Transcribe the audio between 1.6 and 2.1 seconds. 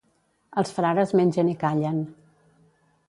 callen.